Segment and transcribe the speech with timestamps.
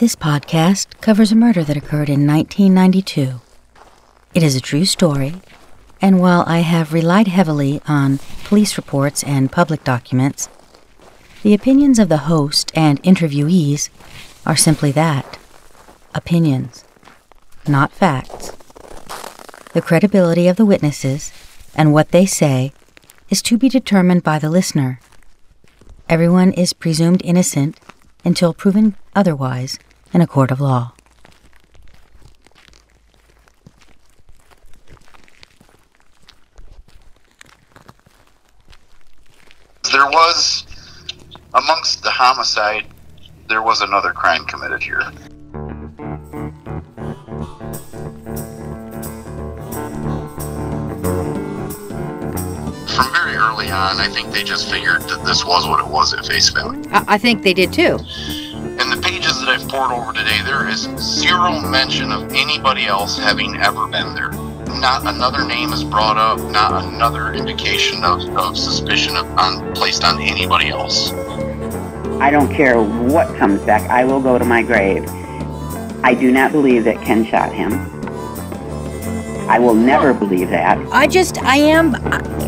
[0.00, 3.38] This podcast covers a murder that occurred in 1992.
[4.32, 5.34] It is a true story,
[6.00, 10.48] and while I have relied heavily on police reports and public documents,
[11.42, 13.90] the opinions of the host and interviewees
[14.46, 15.38] are simply that
[16.14, 16.86] opinions,
[17.68, 18.52] not facts.
[19.74, 21.30] The credibility of the witnesses
[21.74, 22.72] and what they say
[23.28, 24.98] is to be determined by the listener.
[26.08, 27.78] Everyone is presumed innocent
[28.24, 29.78] until proven otherwise
[30.12, 30.92] in a court of law.
[39.92, 40.64] There was,
[41.54, 42.86] amongst the homicide,
[43.48, 45.02] there was another crime committed here.
[52.86, 56.14] From very early on, I think they just figured that this was what it was
[56.14, 56.82] at face value.
[56.90, 57.98] I, I think they did too.
[59.50, 64.30] I've poured over today, there is zero mention of anybody else having ever been there.
[64.78, 70.04] Not another name is brought up, not another indication of, of suspicion of, on, placed
[70.04, 71.10] on anybody else.
[72.20, 75.04] I don't care what comes back, I will go to my grave.
[76.04, 77.72] I do not believe that Ken shot him.
[79.50, 80.78] I will never believe that.
[80.92, 81.96] I just, I am,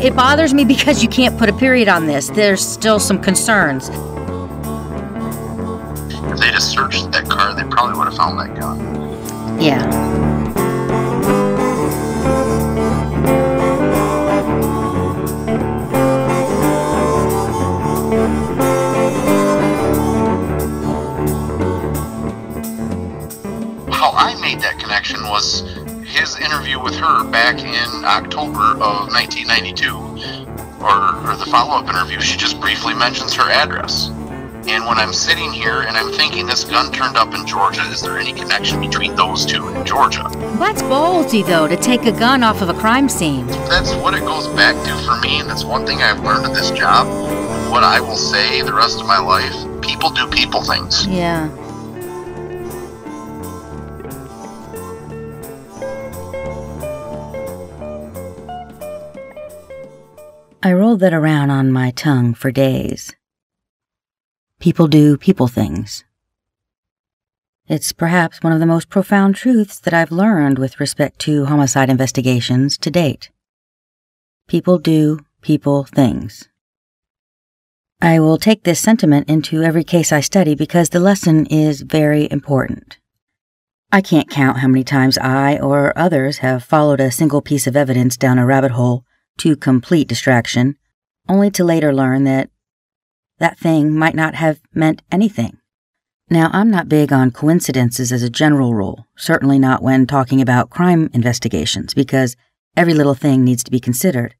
[0.01, 2.29] it bothers me because you can't put a period on this.
[2.29, 3.89] There's still some concerns.
[6.53, 8.79] If they just searched that car, they probably would have found that gun.
[9.59, 9.81] Yeah.
[23.91, 25.61] How I made that connection was
[26.05, 29.89] his interview with her back in October of 1992,
[30.83, 32.19] or, or the follow up interview.
[32.21, 34.11] She just briefly mentions her address.
[34.65, 38.01] And when I'm sitting here and I'm thinking this gun turned up in Georgia, is
[38.01, 40.23] there any connection between those two in Georgia?
[40.57, 43.45] That's ballsy, though, to take a gun off of a crime scene.
[43.47, 46.53] That's what it goes back to for me, and that's one thing I've learned in
[46.53, 47.07] this job.
[47.71, 51.05] What I will say the rest of my life people do people things.
[51.07, 51.49] Yeah.
[60.65, 63.13] I rolled that around on my tongue for days.
[64.63, 66.05] People do people things.
[67.67, 71.89] It's perhaps one of the most profound truths that I've learned with respect to homicide
[71.89, 73.29] investigations to date.
[74.47, 76.47] People do people things.
[78.01, 82.31] I will take this sentiment into every case I study because the lesson is very
[82.31, 82.99] important.
[83.91, 87.75] I can't count how many times I or others have followed a single piece of
[87.75, 89.03] evidence down a rabbit hole
[89.39, 90.77] to complete distraction,
[91.27, 92.49] only to later learn that
[93.43, 95.57] that thing might not have meant anything.
[96.29, 100.69] Now, I'm not big on coincidences as a general rule, certainly not when talking about
[100.69, 102.37] crime investigations, because
[102.77, 104.35] every little thing needs to be considered.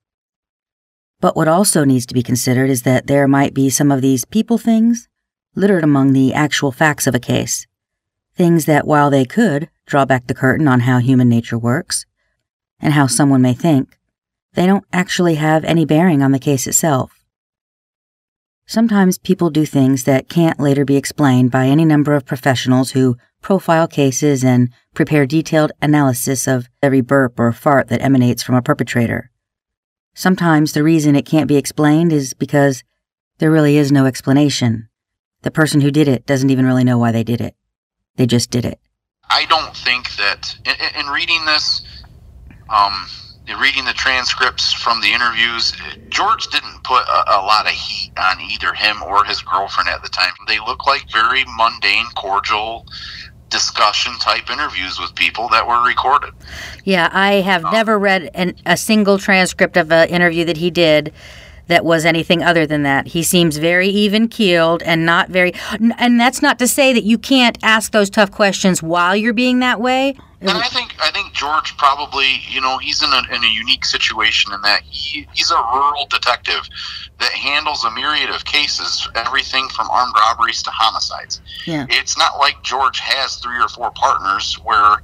[1.20, 4.24] But what also needs to be considered is that there might be some of these
[4.24, 5.10] people things
[5.54, 7.68] littered among the actual facts of a case.
[8.36, 12.06] Things that, while they could draw back the curtain on how human nature works,
[12.80, 14.00] and how someone may think,
[14.54, 17.23] they don't actually have any bearing on the case itself.
[18.74, 23.18] Sometimes people do things that can't later be explained by any number of professionals who
[23.40, 28.64] profile cases and prepare detailed analysis of every burp or fart that emanates from a
[28.64, 29.30] perpetrator.
[30.16, 32.84] Sometimes the reason it can't be explained is because
[33.38, 34.90] there really is no explanation.
[35.44, 37.56] The person who did it doesn't even really know why they did it.
[38.16, 38.80] They just did it.
[39.30, 41.84] I don't think that in, in reading this,
[42.70, 43.06] um,
[43.60, 45.74] reading the transcripts from the interviews,
[46.10, 50.02] George didn't put a, a, lot of heat on either him or his girlfriend at
[50.02, 50.34] the time.
[50.48, 52.86] They look like very mundane, cordial
[53.50, 56.34] discussion type interviews with people that were recorded.
[56.84, 60.72] Yeah, I have uh, never read an, a single transcript of an interview that he
[60.72, 61.14] did
[61.68, 63.08] that was anything other than that.
[63.08, 65.54] He seems very even keeled and not very.
[65.98, 69.60] And that's not to say that you can't ask those tough questions while you're being
[69.60, 70.16] that way.
[70.42, 73.86] And I think I think George probably you know he's in a, in a unique
[73.86, 76.68] situation in that he, he's a rural detective
[77.22, 81.40] that handles a myriad of cases, everything from armed robberies to homicides.
[81.66, 81.86] Yeah.
[81.90, 84.98] It's not like George has three or four partners where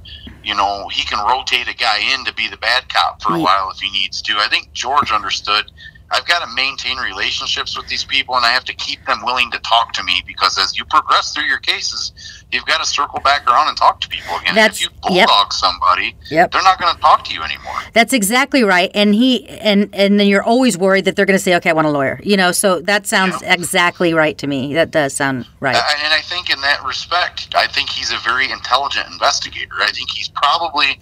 [0.44, 3.38] you know he can rotate a guy in to be the bad cop for a
[3.38, 3.44] Yeah.
[3.44, 4.34] while if he needs to.
[4.36, 5.72] I think George understood
[6.10, 9.50] I've got to maintain relationships with these people, and I have to keep them willing
[9.52, 12.12] to talk to me because as you progress through your cases,
[12.50, 14.54] you've got to circle back around and talk to people again.
[14.54, 15.52] That's- if you bulldog yep.
[15.52, 16.50] somebody, Yep.
[16.52, 17.80] they're not going to talk to you anymore.
[17.92, 18.90] That's exactly right.
[18.94, 21.72] And he and and then you're always worried that they're going to say, "Okay, I
[21.72, 24.74] want a lawyer." You know, so that sounds exactly right to me.
[24.74, 25.76] That does sound right.
[25.76, 29.74] Uh, and I think in that respect, I think he's a very intelligent investigator.
[29.80, 30.98] I think he's probably,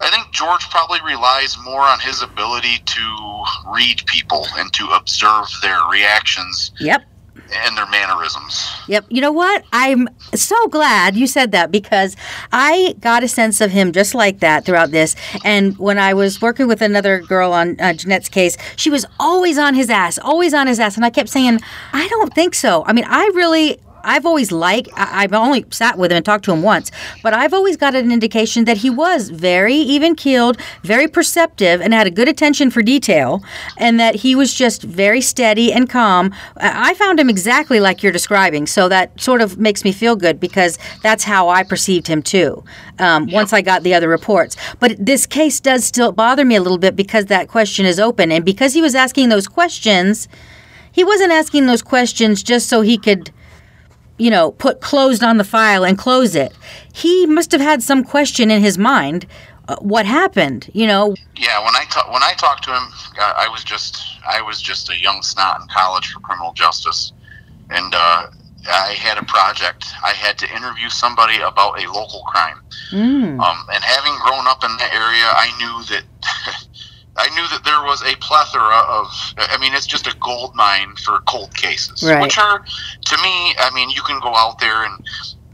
[0.00, 5.46] I think George probably relies more on his ability to read people and to observe
[5.62, 7.02] their reactions Yep.
[7.52, 8.70] and their mannerisms.
[8.86, 9.06] Yep.
[9.08, 9.64] You know what?
[9.72, 12.14] I'm so glad you said that because
[12.52, 15.16] I got a sense of him just like that throughout this.
[15.44, 19.58] And when I was working with another girl on uh, Jeanette's case, she was always
[19.58, 20.94] on his ass, always on his ass.
[20.96, 21.58] And I kept saying,
[21.92, 22.84] I don't think so.
[22.86, 23.80] I mean, I really.
[24.04, 26.90] I've always liked, I- I've only sat with him and talked to him once,
[27.22, 31.92] but I've always got an indication that he was very even keeled, very perceptive, and
[31.92, 33.42] had a good attention for detail,
[33.76, 36.32] and that he was just very steady and calm.
[36.56, 40.16] I I found him exactly like you're describing, so that sort of makes me feel
[40.16, 42.64] good because that's how I perceived him too.
[42.98, 46.62] Um, once I got the other reports, but this case does still bother me a
[46.62, 50.28] little bit because that question is open, and because he was asking those questions,
[50.90, 53.30] he wasn't asking those questions just so he could
[54.18, 56.52] you know, put closed on the file and close it.
[56.92, 59.26] He must have had some question in his mind.
[59.68, 60.70] Uh, what happened?
[60.72, 62.82] You know, Yeah, when I ta- when I talked to him,
[63.20, 67.12] I I was just I was just a young snot in college for criminal justice,
[67.70, 68.26] and uh,
[68.70, 69.86] I had a project.
[70.02, 72.60] I had to interview somebody about a local crime.
[72.92, 76.04] mm, Um, and having grown up in that area, I knew that
[77.18, 79.06] I knew that there was a plethora of.
[79.36, 82.22] I mean, it's just a gold mine for cold cases, Right.
[82.22, 85.04] which are, to me, I mean, you can go out there and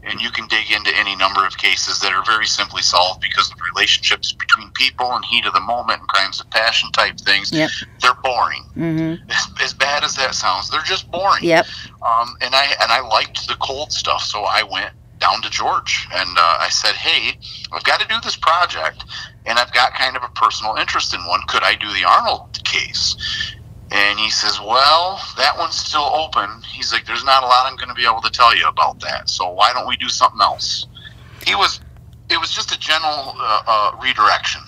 [0.07, 3.51] and you can dig into any number of cases that are very simply solved because
[3.51, 7.51] of relationships between people and heat of the moment and crimes of passion type things.
[7.51, 7.71] Yep.
[8.01, 8.61] They're boring.
[8.75, 11.43] hmm As, as bad as that sounds, they're just boring.
[11.43, 11.65] yep,
[12.03, 16.07] Um, and I and I liked the cold stuff, so I went down to George
[16.13, 17.37] and uh, I said, "Hey,
[17.71, 19.05] I've got to do this project,
[19.45, 21.41] and I've got kind of a personal interest in one.
[21.47, 23.15] Could I do the Arnold case?"
[23.91, 27.77] And he says, "Well, that one's still open." He's like, "There's not a lot I'm
[27.77, 29.29] going to be able to tell you about that.
[29.29, 30.87] So why don't we do something else?"
[31.45, 31.79] He was,
[32.29, 34.61] it was just a general uh, uh, redirection.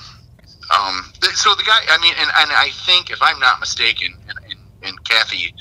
[0.69, 4.37] Um, so the guy, I mean, and, and I think if I'm not mistaken, and,
[4.45, 5.53] and, and Kathy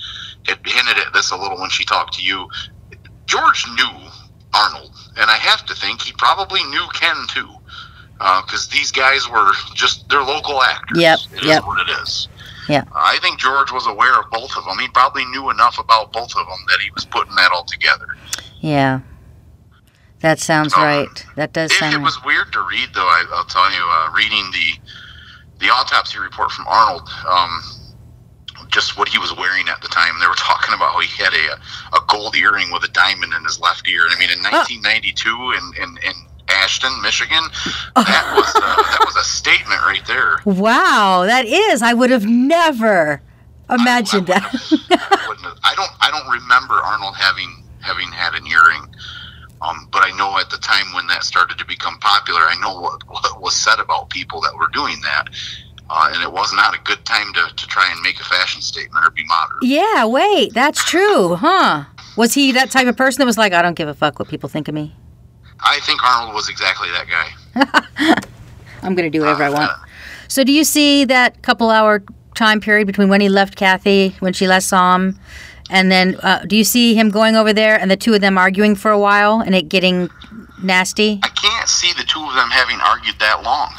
[0.46, 2.48] had hinted at this a little when she talked to you.
[3.26, 4.05] George knew
[4.56, 7.48] Arnold, and I have to think he probably knew Ken too,
[8.18, 10.98] because these guys were just they're local actors.
[10.98, 11.64] Yep, It is yep.
[11.66, 12.28] what it is.
[12.68, 12.84] Yeah.
[12.94, 14.78] I think George was aware of both of them.
[14.80, 18.08] He probably knew enough about both of them that he was putting that all together.
[18.60, 19.00] yeah.
[20.20, 21.26] That sounds Um, right.
[21.36, 21.94] That does It, sound.
[21.94, 23.06] it was weird to read, though.
[23.06, 24.80] I, I'll tell you, uh, reading the
[25.58, 27.62] the autopsy report from Arnold, um,
[28.68, 30.14] just what he was wearing at the time.
[30.20, 33.44] They were talking about how he had a a gold earring with a diamond in
[33.44, 34.02] his left ear.
[34.06, 36.12] And I mean, in 1992 in, in, in
[36.48, 37.42] Ashton, Michigan,
[37.94, 38.60] that was uh,
[38.90, 40.40] that was a statement right there.
[40.44, 41.82] wow, that is.
[41.82, 43.20] I would have never
[43.68, 44.52] imagined I, I that.
[45.12, 48.94] I, wouldn't have- I don't I don't remember Arnold having having had an earring.
[49.62, 52.78] Um, but I know at the time when that started to become popular, I know
[52.78, 55.28] what, what was said about people that were doing that.
[55.88, 58.60] Uh, and it was not a good time to, to try and make a fashion
[58.60, 59.58] statement or be modern.
[59.62, 61.84] yeah, wait, that's true, huh?
[62.16, 64.28] Was he that type of person that was like, I don't give a fuck what
[64.28, 64.94] people think of me?
[65.60, 68.20] I think Arnold was exactly that guy.
[68.82, 69.70] I'm going to do whatever I want.
[69.70, 69.74] Uh,
[70.28, 72.02] So, do you see that couple hour
[72.34, 75.18] time period between when he left Kathy, when she last saw him,
[75.70, 78.36] and then uh, do you see him going over there and the two of them
[78.38, 80.10] arguing for a while and it getting
[80.62, 81.20] nasty?
[81.22, 83.72] I can't see the two of them having argued that long.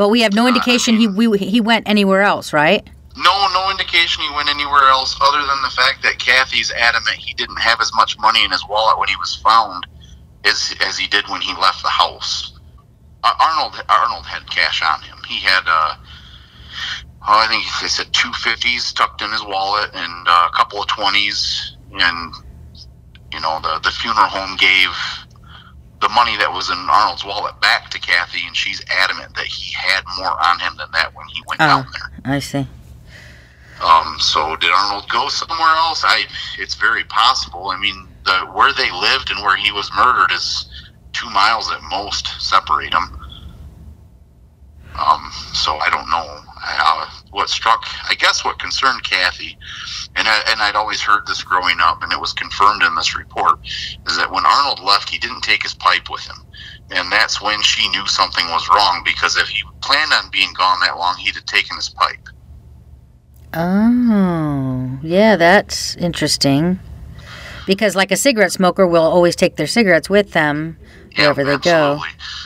[0.00, 2.88] But we have no indication he we, he went anywhere else, right?
[3.18, 7.34] No, no indication he went anywhere else other than the fact that Kathy's adamant he
[7.34, 9.86] didn't have as much money in his wallet when he was found
[10.46, 12.58] as as he did when he left the house.
[13.22, 15.18] Uh, Arnold Arnold had cash on him.
[15.28, 15.96] He had uh,
[17.28, 20.80] oh, I think they said two fifties tucked in his wallet and uh, a couple
[20.80, 22.34] of twenties, and
[23.34, 24.96] you know the the funeral home gave
[26.00, 29.72] the money that was in Arnold's wallet back to Kathy, and she's adamant that he
[29.74, 31.66] had more on him than that when he went Oh.
[31.66, 32.34] down there.
[32.36, 32.66] I see.
[33.82, 36.02] Um, so did Arnold go somewhere else?
[36.04, 36.24] I,
[36.58, 37.68] it's very possible.
[37.68, 40.66] I mean, the where they lived and where he was murdered is
[41.12, 43.16] two miles at most separate them.
[44.98, 46.40] Um, so I don't know.
[46.62, 49.56] I, uh, what struck, I guess, what concerned Kathy,
[50.16, 53.16] and I, and I'd always heard this growing up, and it was confirmed in this
[53.16, 56.36] report, is that when Arnold left, he didn't take his pipe with him,
[56.90, 60.80] and that's when she knew something was wrong because if he planned on being gone
[60.80, 62.28] that long, he'd have taken his pipe.
[63.54, 66.78] Oh, yeah, that's interesting.
[67.66, 70.78] Because, like a cigarette smoker, will always take their cigarettes with them
[71.16, 72.00] wherever they go.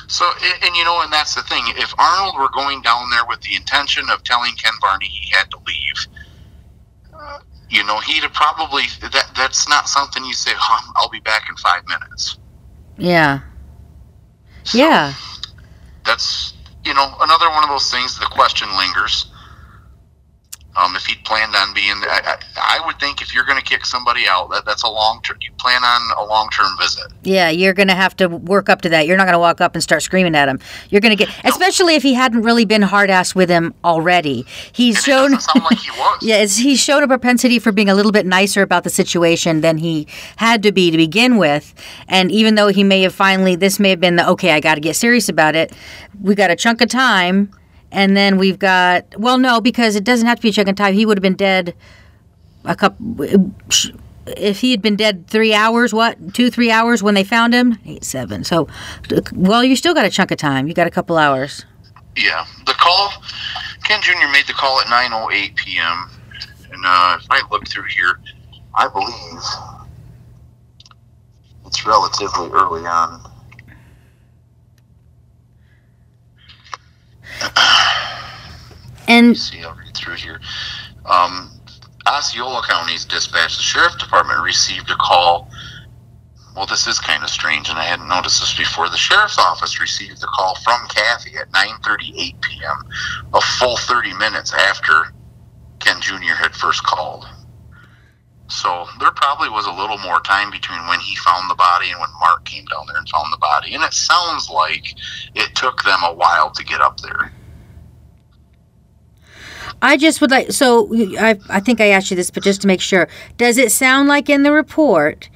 [0.06, 1.64] So, and, and you know, and that's the thing.
[1.76, 5.50] If Arnold were going down there with the intention of telling Ken Varney he had
[5.50, 6.06] to leave,
[7.14, 7.38] uh,
[7.70, 9.30] you know, he'd have probably that.
[9.37, 10.52] That's not something you say.
[10.54, 12.38] "Huh, I'll be back in five minutes.
[12.99, 13.40] Yeah.
[14.64, 15.14] So Yeah.
[16.04, 18.18] That's you know another one of those things.
[18.18, 19.32] The question lingers.
[20.76, 23.64] Um, if he'd planned on being, I, I, I would think if you're going to
[23.64, 25.37] kick somebody out, that that's a long term.
[25.40, 27.04] You plan on a long term visit.
[27.23, 29.07] Yeah, you're going to have to work up to that.
[29.07, 30.59] You're not going to walk up and start screaming at him.
[30.90, 34.45] You're going to get, especially if he hadn't really been hard ass with him already.
[34.73, 35.35] He's And shown.
[35.35, 36.19] it like he was.
[36.23, 39.78] Yeah, he's shown a propensity for being a little bit nicer about the situation than
[39.78, 41.73] he had to be to begin with.
[42.09, 44.75] And even though he may have finally, this may have been the okay, I got
[44.75, 45.73] to get serious about it.
[46.21, 47.50] We got a chunk of time,
[47.94, 50.74] and then we've got well, no, because it doesn't have to be a chunk of
[50.76, 50.94] time.
[50.94, 51.74] He would have been dead
[52.64, 53.24] a couple.
[54.26, 57.78] If he had been dead three hours, what two, three hours when they found him?
[57.86, 58.42] Eight, seven.
[58.42, 58.68] So,
[59.32, 60.66] well, you still got a chunk of time.
[60.66, 61.64] You got a couple hours.
[62.16, 63.12] Yeah, the call.
[63.84, 64.28] Ken Jr.
[64.32, 66.10] made the call at 9:08 p.m.
[66.72, 68.18] And uh, if I look through here,
[68.74, 69.40] I believe
[71.66, 73.33] it's relatively early on.
[79.14, 80.40] And see, I'll read through here.
[81.06, 81.49] Um,
[82.04, 85.49] Osceola County's dispatch, the sheriff department received a call.
[86.56, 88.88] Well, this is kind of strange, and I hadn't noticed this before.
[88.88, 92.90] The sheriff's office received the call from Kathy at 9:38 p.m.,
[93.33, 95.14] a full 30 minutes after
[95.78, 96.35] Ken Jr.
[96.35, 97.28] had first called.
[98.49, 102.00] So there probably was a little more time between when he found the body and
[102.00, 103.75] when Mark came down there and found the body.
[103.75, 104.97] And it sounds like
[105.37, 107.30] it took them a while to get up there.
[109.83, 110.88] I just would like so
[111.19, 114.09] I I think I asked you this, but just to make sure, does it sound
[114.09, 115.28] like in the report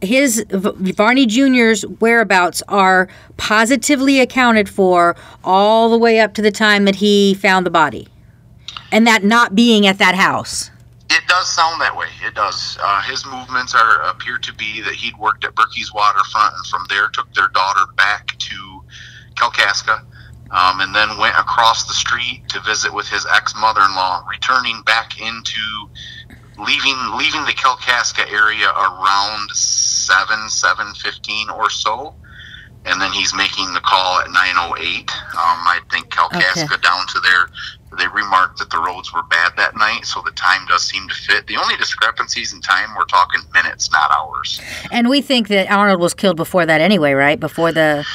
[0.00, 6.84] his Varney Jr.'s whereabouts are positively accounted for all the way up to the time
[6.84, 8.08] that he found the body,
[8.92, 10.70] and that not being at that house?
[11.10, 12.08] It does sound that way.
[12.24, 12.78] It does.
[12.80, 16.84] Uh, his movements are appear to be that he'd worked at Berkey's waterfront, and from
[16.88, 18.84] there took their daughter back to
[19.36, 20.04] Kalkaska,
[20.50, 25.20] um, and then went across the street to visit with his ex mother-in-law, returning back
[25.20, 25.60] into
[26.58, 32.14] leaving leaving the Kalkaska area around seven seven fifteen or so.
[32.84, 35.10] And then he's making the call at 9:08.
[35.10, 36.76] Um, I think Kalkaska Okay.
[36.80, 37.48] down to there.
[37.98, 41.14] They remarked that the roads were bad that night, so the time does seem to
[41.14, 41.46] fit.
[41.48, 44.60] The only discrepancies in time, we're talking minutes, not hours.
[44.90, 47.38] And we think that Arnold was killed before that anyway, right?
[47.40, 48.06] Before the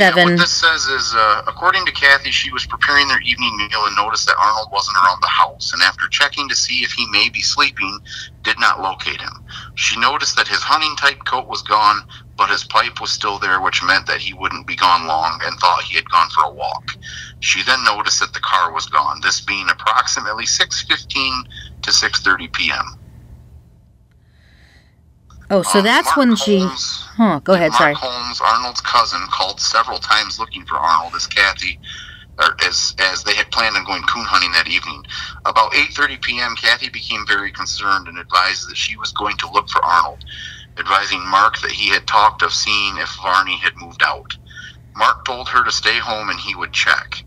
[0.00, 0.24] Yeah, seven.
[0.24, 3.96] what this says is, uh, according to Kathy, she was preparing their evening meal and
[3.96, 5.72] noticed that Arnold wasn't around the house.
[5.72, 7.98] And after checking to see if he may be sleeping,
[8.42, 9.32] did not locate him.
[9.74, 12.02] She noticed that his hunting type coat was gone,
[12.36, 15.58] but his pipe was still there, which meant that he wouldn't be gone long, and
[15.58, 16.92] thought he had gone for a walk.
[17.40, 19.20] She then noticed that the car was gone.
[19.22, 21.44] This being approximately 6:15
[21.82, 22.99] to 6:30 p.m.
[25.50, 26.60] oh, so Um, that's Mark when she.
[26.60, 27.40] Holmes- Huh.
[27.44, 27.70] Go ahead.
[27.72, 27.94] Mark Sorry.
[27.94, 31.80] Holmes, Arnold's cousin, called several times looking for Arnold as Kathy,
[32.38, 35.04] or as as they had planned on going coon hunting that evening.
[35.46, 39.68] About 8:30 p.m., Kathy became very concerned and advised that she was going to look
[39.70, 40.24] for Arnold,
[40.78, 44.36] advising Mark that he had talked of seeing if Varney had moved out.
[44.96, 47.24] Mark told her to stay home and he would check.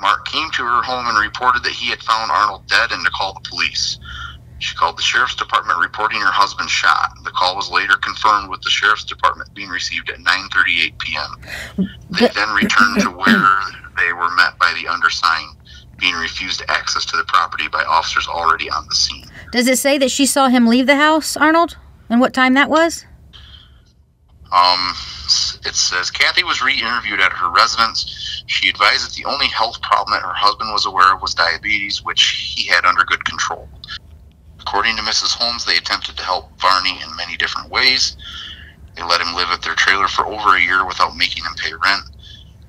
[0.00, 3.10] Mark came to her home and reported that he had found Arnold dead and to
[3.12, 3.98] call the police.
[4.58, 7.12] She called the sheriff's department reporting her husband shot.
[7.24, 11.86] The call was later confirmed with the sheriff's department being received at 9:38 p.m.
[12.10, 13.60] They then returned to where
[13.96, 15.56] they were met by the undersigned,
[15.98, 19.26] being refused access to the property by officers already on the scene.
[19.52, 21.76] Does it say that she saw him leave the house, Arnold?
[22.10, 23.04] And what time that was?
[24.50, 24.94] Um,
[25.66, 28.42] it says Kathy was re-interviewed at her residence.
[28.46, 32.02] She advised that the only health problem that her husband was aware of was diabetes,
[32.02, 33.68] which he had under good control.
[34.68, 35.32] According to Mrs.
[35.32, 38.18] Holmes, they attempted to help Varney in many different ways.
[38.94, 41.72] They let him live at their trailer for over a year without making him pay
[41.72, 42.04] rent.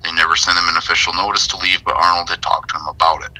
[0.02, 2.86] They never sent him an official notice to leave, but Arnold had talked to him
[2.86, 3.32] about it.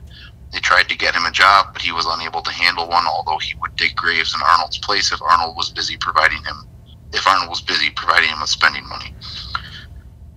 [0.52, 3.38] They tried to get him a job, but he was unable to handle one, although
[3.38, 6.69] he would dig graves in Arnold's place if Arnold was busy providing him
[7.14, 9.14] if Arnold was busy providing him with spending money.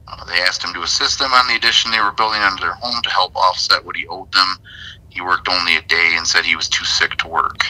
[0.08, 2.76] Uh, they asked him to assist them on the addition they were building onto their
[2.76, 4.48] home to help offset what he owed them.
[5.10, 7.66] He worked only a day and said he was too sick to work.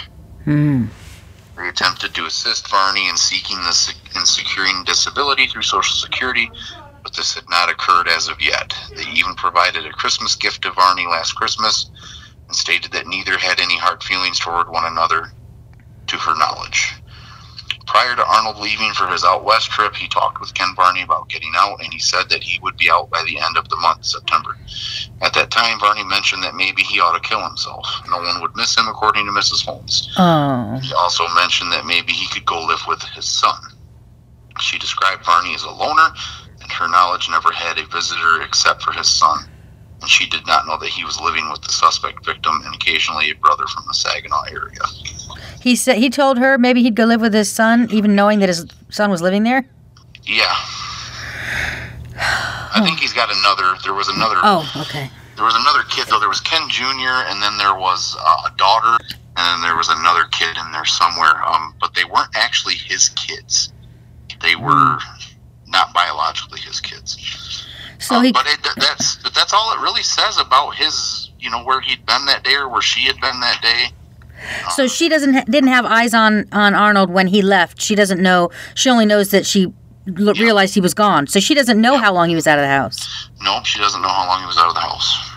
[0.45, 0.85] Hmm.
[1.55, 6.51] They attempted to assist Varney in seeking the in securing disability through Social Security,
[7.03, 8.75] but this had not occurred as of yet.
[8.95, 11.89] They even provided a Christmas gift to Varney last Christmas,
[12.47, 15.31] and stated that neither had any hard feelings toward one another.
[18.03, 21.29] Prior to Arnold leaving for his out west trip, he talked with Ken Varney about
[21.29, 23.77] getting out, and he said that he would be out by the end of the
[23.77, 24.57] month, September.
[25.21, 27.87] At that time, Varney mentioned that maybe he ought to kill himself.
[28.09, 29.63] No one would miss him, according to Mrs.
[29.63, 30.13] Holmes.
[30.17, 30.77] Oh.
[30.83, 33.55] He also mentioned that maybe he could go live with his son.
[34.59, 36.13] She described Varney as a loner,
[36.61, 39.49] and her knowledge never had a visitor except for his son.
[40.01, 43.31] And she did not know that he was living with the suspect victim and occasionally
[43.31, 44.81] a brother from the Saginaw area.
[45.63, 48.49] He said he told her maybe he'd go live with his son, even knowing that
[48.49, 49.65] his son was living there.
[50.23, 50.53] Yeah.
[52.15, 53.77] I think he's got another.
[53.83, 54.35] There was another.
[54.43, 55.09] Oh, okay.
[55.35, 56.19] There was another kid though.
[56.19, 57.23] There was Ken Jr.
[57.31, 58.97] and then there was uh, a daughter,
[59.37, 61.41] and then there was another kid in there somewhere.
[61.47, 63.71] Um, but they weren't actually his kids.
[64.41, 64.97] They were
[65.67, 67.17] not biologically his kids.
[67.99, 68.31] So Um, he.
[68.33, 71.31] but it, that's but that's all it really says about his.
[71.39, 73.91] You know where he'd been that day or where she had been that day.
[74.75, 77.81] So she doesn't ha- didn't have eyes on on Arnold when he left.
[77.81, 78.49] She doesn't know.
[78.75, 79.65] She only knows that she
[80.07, 81.27] l- realized he was gone.
[81.27, 83.29] So she doesn't know how long he was out of the house.
[83.41, 85.29] Nope, she doesn't know how long he was out of the house.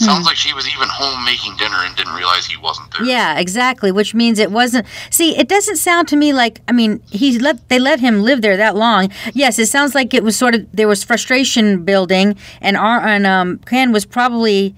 [0.00, 3.04] Sounds like she was even home making dinner and didn't realize he wasn't there.
[3.04, 3.90] Yeah, exactly.
[3.90, 4.86] Which means it wasn't.
[5.10, 6.60] See, it doesn't sound to me like.
[6.68, 9.10] I mean, he let they let him live there that long.
[9.34, 13.26] Yes, it sounds like it was sort of there was frustration building, and Ar- and
[13.26, 14.76] um, Ken was probably.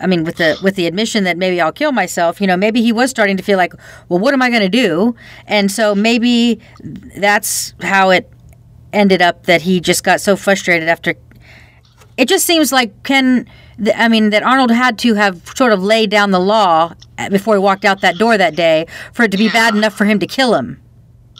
[0.00, 2.82] I mean, with the with the admission that maybe I'll kill myself, you know, maybe
[2.82, 3.74] he was starting to feel like,
[4.08, 5.14] well, what am I going to do?
[5.46, 6.60] And so maybe
[7.16, 8.30] that's how it
[8.92, 11.14] ended up that he just got so frustrated after.
[12.16, 13.48] It just seems like Ken.
[13.94, 17.54] I mean, that Arnold had to have sort of laid down the law uh, before
[17.54, 20.18] he walked out that door that day for it to be bad enough for him
[20.18, 20.82] to kill him.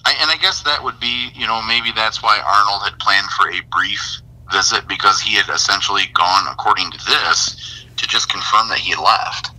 [0.07, 3.29] I, and I guess that would be, you know, maybe that's why Arnold had planned
[3.31, 8.69] for a brief visit because he had essentially gone, according to this, to just confirm
[8.69, 9.51] that he left.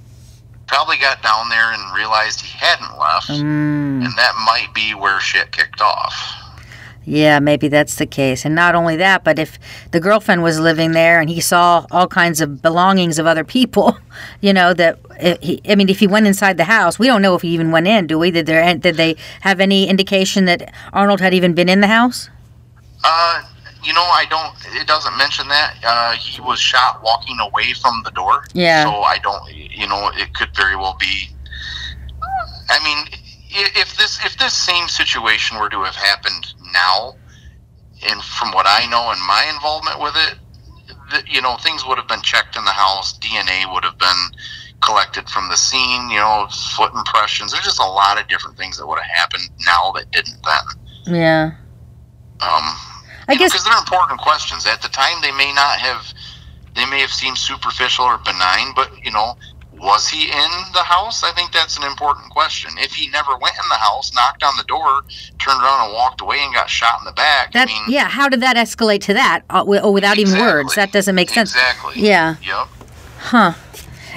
[0.68, 5.20] Probably got down there and realized he hadn't left, Mm, and that might be where
[5.20, 6.14] shit kicked off.
[7.04, 8.46] yeah, maybe that's the case.
[8.46, 9.60] And not only that, but if
[9.92, 13.98] the girlfriend was living there and he saw all kinds of belongings of other people,
[14.42, 17.22] you know, that uh, he, I mean, if he went inside the house, we don't
[17.22, 18.32] know if he even went in, do we?
[18.32, 22.30] Did there did they have any indication that Arnold had even been in the house?
[23.04, 23.42] Uh,
[23.84, 24.56] you know, I don't.
[24.80, 28.46] It doesn't mention that uh, he was shot walking away from the door.
[28.54, 28.84] Yeah.
[28.84, 29.52] So I don't.
[29.54, 31.30] You know, it could very well be.
[32.70, 33.08] I mean,
[33.50, 37.16] if this if this same situation were to have happened now,
[38.08, 40.38] and from what I know and my involvement with it,
[41.12, 43.18] th- you know, things would have been checked in the house.
[43.18, 44.32] DNA would have been
[44.82, 46.10] collected from the scene.
[46.10, 47.52] You know, foot impressions.
[47.52, 51.16] There's just a lot of different things that would have happened now that didn't then.
[51.16, 51.52] Yeah.
[52.42, 52.76] Um,
[53.28, 54.66] I guess because they're important questions.
[54.66, 56.14] At the time, they may not have,
[56.76, 59.36] they may have seemed superficial or benign, but you know,
[59.74, 61.24] was he in the house?
[61.24, 62.72] I think that's an important question.
[62.78, 65.02] If he never went in the house, knocked on the door,
[65.40, 68.08] turned around and walked away and got shot in the back, that I mean, yeah,
[68.08, 69.42] how did that escalate to that?
[69.50, 71.52] Uh, oh, without even words, that doesn't make sense.
[71.52, 71.94] Exactly.
[71.98, 72.36] Yeah.
[72.44, 72.68] Yep.
[73.18, 73.54] Huh.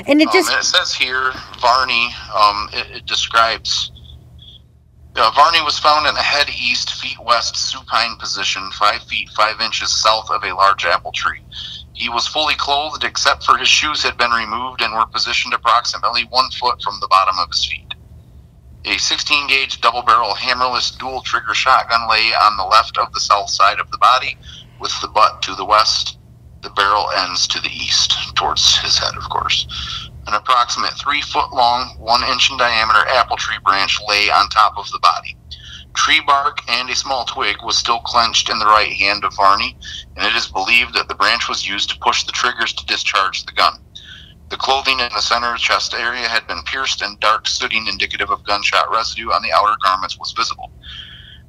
[0.07, 3.91] And it Um, just and it says here, Varney, um, it, it describes
[5.17, 9.61] uh, Varney was found in a head east, feet west supine position, five feet five
[9.61, 11.41] inches south of a large apple tree.
[11.93, 16.25] He was fully clothed except for his shoes had been removed and were positioned approximately
[16.31, 17.95] one foot from the bottom of his feet.
[18.87, 23.21] A 16 gauge double barrel hammerless dual trigger shotgun lay on the left of the
[23.21, 24.37] south side of the body,
[24.81, 26.19] with the butt to the west,
[26.63, 30.11] the barrel ends to the east, towards his head, of course.
[30.27, 34.79] An approximate three foot long, one inch in diameter apple tree branch lay on top
[34.79, 35.37] of the body.
[35.95, 39.77] Tree bark and a small twig was still clenched in the right hand of Varney,
[40.17, 43.45] and it is believed that the branch was used to push the triggers to discharge
[43.45, 43.79] the gun.
[44.49, 48.45] The clothing in the center chest area had been pierced, and dark sooting indicative of
[48.45, 50.73] gunshot residue on the outer garments was visible.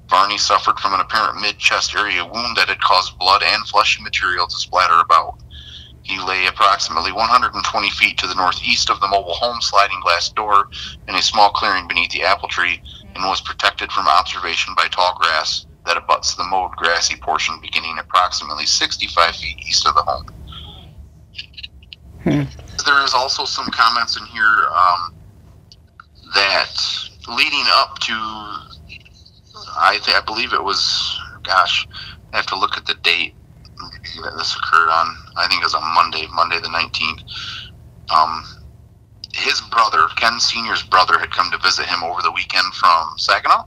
[0.10, 4.02] Varney suffered from an apparent mid chest area wound that had caused blood and fleshy
[4.04, 5.40] material to splatter about.
[6.06, 10.70] He lay approximately 120 feet to the northeast of the mobile home sliding glass door
[11.08, 12.80] in a small clearing beneath the apple tree
[13.15, 17.98] and was protected from observation by tall grass that abuts the mowed grassy portion beginning
[17.98, 20.28] approximately 65 feet east of the home.
[22.86, 25.15] There is also some comments in here um,
[26.36, 26.72] that
[27.28, 28.13] leading up to,
[29.76, 31.88] I, th- I believe it was, gosh,
[32.32, 33.34] I have to look at the date
[34.24, 35.16] that this occurred on.
[35.38, 37.24] I think it was on Monday, Monday the 19th.
[38.14, 38.44] Um,
[39.34, 43.66] his brother, Ken Sr.'s brother, had come to visit him over the weekend from Saginaw,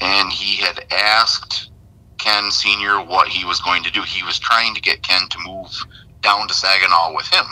[0.00, 1.70] and he had asked
[2.18, 3.02] Ken Sr.
[3.04, 4.02] what he was going to do.
[4.02, 5.72] He was trying to get Ken to move
[6.20, 7.44] down to Saginaw with him.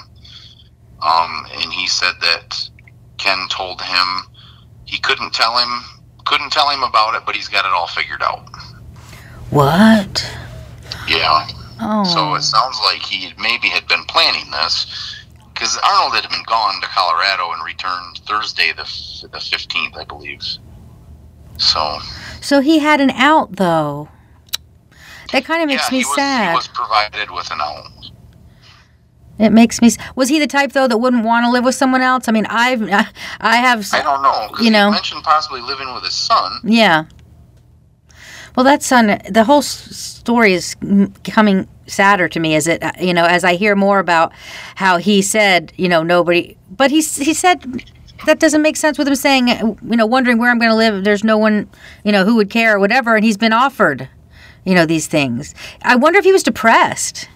[1.03, 2.71] Um, and he said that
[3.19, 4.07] Ken told him
[4.85, 5.83] he couldn't tell him
[6.25, 8.49] couldn't tell him about it, but he's got it all figured out.
[9.51, 10.39] What?
[11.09, 11.47] Yeah.
[11.81, 12.05] Oh.
[12.05, 12.41] So it oh.
[12.41, 15.17] sounds like he maybe had been planning this
[15.53, 20.43] because Arnold had been gone to Colorado and returned Thursday the the fifteenth, I believe.
[21.59, 21.99] So
[22.41, 24.09] So he had an out though.
[25.33, 26.51] That kind of makes yeah, me was, sad.
[26.51, 28.11] He was provided with an out.
[29.39, 29.91] It makes me.
[30.15, 32.29] Was he the type though that wouldn't want to live with someone else?
[32.29, 32.83] I mean, I've,
[33.41, 33.87] I have.
[33.93, 34.49] I don't know.
[34.63, 34.91] You know.
[34.91, 36.61] mentioned possibly living with his son.
[36.65, 37.05] Yeah.
[38.57, 39.21] Well, that son.
[39.29, 40.75] The whole story is
[41.25, 44.33] coming sadder to me as it, you know, as I hear more about
[44.75, 46.57] how he said, you know, nobody.
[46.71, 47.85] But he he said
[48.25, 51.05] that doesn't make sense with him saying, you know, wondering where I'm going to live.
[51.05, 51.69] There's no one,
[52.03, 54.09] you know, who would care or whatever, and he's been offered,
[54.65, 55.55] you know, these things.
[55.83, 57.29] I wonder if he was depressed,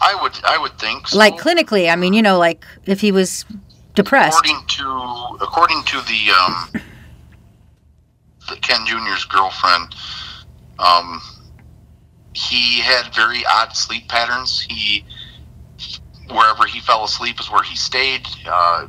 [0.00, 1.18] I would I would think so.
[1.18, 1.90] like clinically.
[1.90, 3.44] I mean, you know, like if he was
[3.94, 4.38] depressed.
[4.38, 6.82] according to according to the um,
[8.48, 9.94] the Ken Jr.'s girlfriend,
[10.78, 11.20] um,
[12.34, 14.66] he had very odd sleep patterns.
[14.68, 15.04] He
[16.28, 18.26] wherever he fell asleep is where he stayed.
[18.46, 18.88] Uh,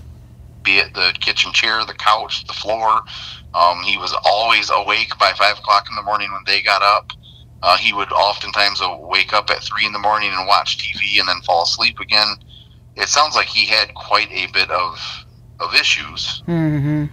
[0.63, 3.01] be it the kitchen chair, the couch, the floor.
[3.53, 7.11] Um, he was always awake by five o'clock in the morning when they got up.
[7.63, 11.27] Uh, he would oftentimes wake up at three in the morning and watch TV and
[11.27, 12.27] then fall asleep again.
[12.95, 14.99] It sounds like he had quite a bit of
[15.59, 16.43] of issues.
[16.47, 17.05] Mm-hmm.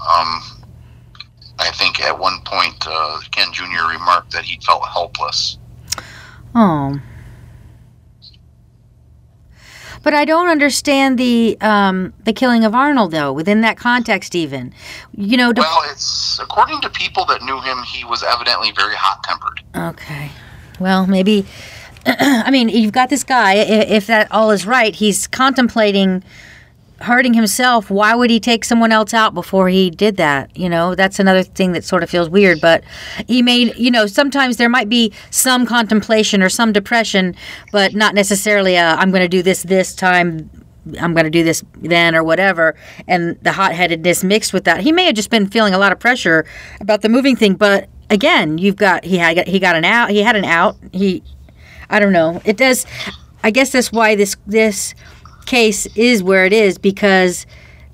[0.00, 0.42] Um,
[1.62, 3.88] I think at one point uh, Ken Jr.
[3.88, 5.58] remarked that he felt helpless.
[6.54, 7.00] Oh.
[10.02, 13.32] But I don't understand the um, the killing of Arnold though.
[13.32, 14.74] Within that context, even,
[15.16, 15.52] you know.
[15.56, 19.62] Well, it's according to people that knew him, he was evidently very hot tempered.
[19.76, 20.30] okay.
[20.80, 21.46] Well, maybe.
[22.06, 23.54] I mean, you've got this guy.
[23.54, 26.24] If that all is right, he's contemplating
[27.02, 27.90] hurting himself.
[27.90, 30.56] Why would he take someone else out before he did that?
[30.56, 32.60] You know, that's another thing that sort of feels weird.
[32.60, 32.84] But
[33.28, 37.34] he may, you know, sometimes there might be some contemplation or some depression,
[37.70, 40.50] but not necessarily i I'm going to do this this time.
[41.00, 42.74] I'm going to do this then or whatever.
[43.06, 44.80] And the hot headedness mixed with that.
[44.80, 46.44] He may have just been feeling a lot of pressure
[46.80, 47.54] about the moving thing.
[47.54, 50.76] But again, you've got, he had, he got an out, he had an out.
[50.92, 51.22] He,
[51.88, 52.40] I don't know.
[52.44, 52.86] It does,
[53.44, 54.94] I guess that's why this, this,
[55.46, 57.46] case is where it is because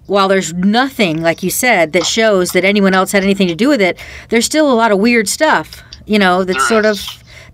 [0.07, 3.69] while there's nothing, like you said, that shows that anyone else had anything to do
[3.69, 3.99] with it,
[4.31, 7.01] there's still a lot of weird stuff, you know, that sort of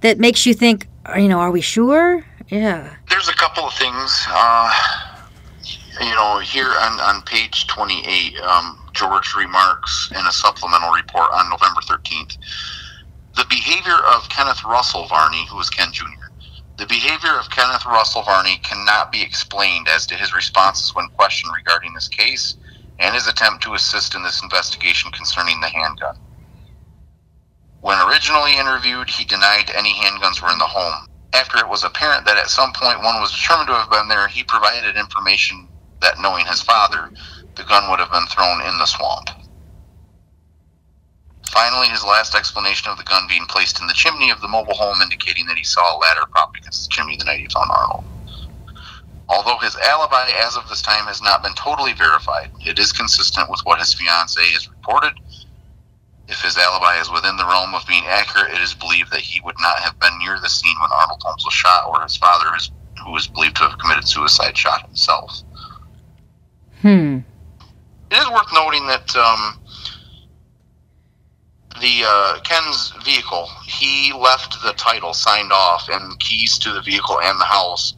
[0.01, 2.25] that makes you think, you know, are we sure?
[2.49, 2.95] Yeah.
[3.09, 4.25] There's a couple of things.
[4.29, 4.73] Uh,
[6.01, 11.51] you know, here on, on page 28, um, George remarks in a supplemental report on
[11.51, 12.37] November 13th
[13.37, 16.05] the behavior of Kenneth Russell Varney, who was Ken Jr.,
[16.77, 21.53] the behavior of Kenneth Russell Varney cannot be explained as to his responses when questioned
[21.55, 22.57] regarding this case
[22.99, 26.17] and his attempt to assist in this investigation concerning the handgun.
[27.81, 31.07] When originally interviewed, he denied any handguns were in the home.
[31.33, 34.27] After it was apparent that at some point one was determined to have been there,
[34.27, 35.69] he provided information
[36.01, 37.11] that knowing his father,
[37.57, 39.31] the gun would have been thrown in the swamp.
[41.51, 44.75] Finally, his last explanation of the gun being placed in the chimney of the mobile
[44.75, 47.71] home indicating that he saw a ladder propped against the chimney the night he found
[47.71, 48.05] Arnold.
[49.29, 53.51] Although his alibi as of this time has not been totally verified, it is consistent
[53.51, 55.15] with what his fiancee has reported.
[56.29, 59.41] If his alibi is within the realm of being accurate, it is believed that he
[59.43, 62.47] would not have been near the scene when Arnold Holmes was shot, or his father,
[63.05, 65.43] who is believed to have committed suicide, shot himself.
[66.81, 67.19] Hmm.
[68.11, 69.59] It is worth noting that um,
[71.81, 77.21] the uh, Ken's vehicle, he left the title signed off and keys to the vehicle
[77.21, 77.95] and the house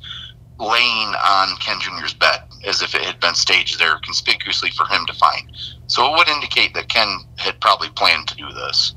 [0.59, 5.05] laying on Ken Jr.'s bed, as if it had been staged there conspicuously for him
[5.07, 5.53] to find.
[5.87, 8.95] So it would indicate that Ken had probably planned to do this.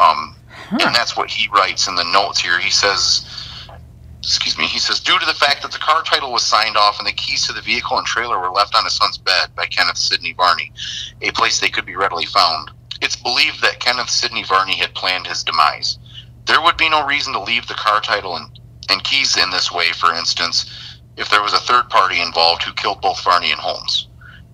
[0.00, 0.34] Um,
[0.70, 2.58] And that's what he writes in the notes here.
[2.58, 3.26] He says,
[4.18, 6.98] excuse me, he says, due to the fact that the car title was signed off
[6.98, 9.66] and the keys to the vehicle and trailer were left on his son's bed by
[9.66, 10.72] Kenneth Sidney Varney,
[11.20, 12.70] a place they could be readily found,
[13.12, 15.98] it's believed that Kenneth Sidney Varney had planned his demise.
[16.46, 19.70] There would be no reason to leave the car title and, and keys in this
[19.70, 23.60] way, for instance, if there was a third party involved who killed both Varney and
[23.60, 24.08] Holmes.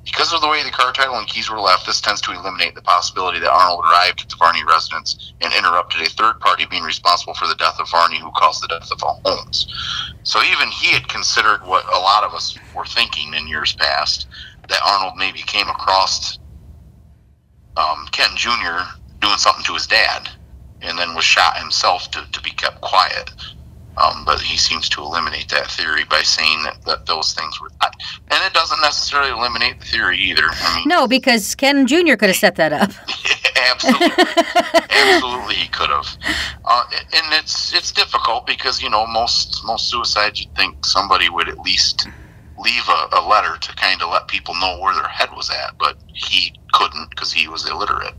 [0.05, 2.75] Because of the way the car title and keys were left, this tends to eliminate
[2.75, 6.83] the possibility that Arnold arrived at the Varney residence and interrupted a third party being
[6.83, 9.68] responsible for the death of Varney, who caused the death of Holmes.
[10.25, 14.27] So even he had considered what a lot of us were thinking in years past
[14.68, 16.40] that Arnold maybe came across
[17.78, 18.82] um, Ken Jr.
[19.20, 20.28] doing something to his dad
[20.82, 23.30] and then was shot himself to, to be kept quiet.
[23.96, 27.68] Um, but he seems to eliminate that theory by saying that, that those things were,
[27.82, 30.44] and it doesn't necessarily eliminate the theory either.
[30.44, 32.14] I mean, No, because Ken Jr.
[32.14, 32.90] could have set that up.
[33.72, 34.24] absolutely,
[34.90, 36.06] absolutely, he could have.
[36.64, 41.48] Uh, and it's it's difficult because you know most most suicides you'd think somebody would
[41.48, 42.06] at least
[42.56, 45.76] leave a, a letter to kind of let people know where their head was at,
[45.78, 48.14] but he couldn't because he was illiterate.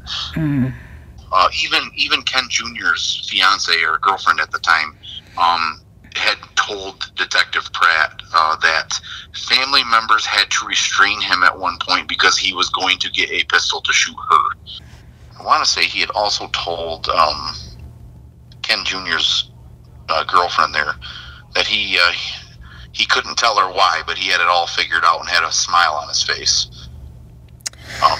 [1.31, 4.97] Uh, even even Ken Jr.'s fiance or girlfriend at the time
[5.37, 5.81] um,
[6.15, 8.99] had told Detective Pratt uh, that
[9.33, 13.29] family members had to restrain him at one point because he was going to get
[13.29, 14.45] a pistol to shoot her.
[15.39, 17.55] I want to say he had also told um,
[18.61, 19.51] Ken Jr.'s
[20.09, 20.95] uh, girlfriend there
[21.53, 22.11] that he uh,
[22.91, 25.51] he couldn't tell her why, but he had it all figured out and had a
[25.51, 26.89] smile on his face.
[28.03, 28.19] Um,